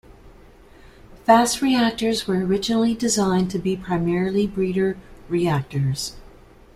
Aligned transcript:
Fast 1.25 1.61
reactors 1.61 2.25
were 2.27 2.43
originally 2.43 2.95
designed 2.95 3.51
to 3.51 3.59
be 3.59 3.77
primarily 3.77 4.47
breeder 4.47 4.97
reactors. 5.29 6.15